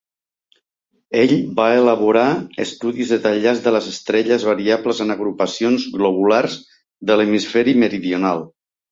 Ell 1.23 1.33
va 1.57 1.65
elaborar 1.81 2.23
estudis 2.63 3.11
detallats 3.15 3.61
de 3.65 3.73
les 3.75 3.89
estrelles 3.91 4.45
variables 4.47 5.01
en 5.05 5.15
agrupacions 5.17 5.85
globulars 5.97 6.55
de 7.11 7.19
l'hemisferi 7.21 7.77
meridional. 7.85 8.43